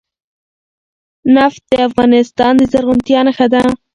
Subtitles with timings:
[1.35, 3.61] نفت د افغانستان د زرغونتیا نښه ده.